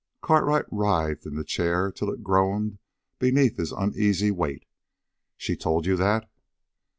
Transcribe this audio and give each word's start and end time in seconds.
Cartwright 0.23 0.65
writhed 0.71 1.27
in 1.27 1.35
the 1.35 1.43
chair 1.43 1.91
till 1.91 2.09
it 2.09 2.23
groaned 2.23 2.79
beneath 3.19 3.57
his 3.57 3.71
uneasy 3.71 4.31
weight. 4.31 4.65
"She 5.37 5.55
told 5.55 5.85
you 5.85 5.95
that?" 5.95 6.27